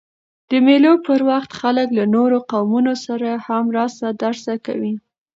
[0.49, 4.93] د مېلو پر وخت خلک له نورو قومونو سره هم راسه درسه کوي.